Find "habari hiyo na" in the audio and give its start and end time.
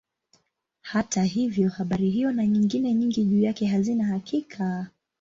1.69-2.45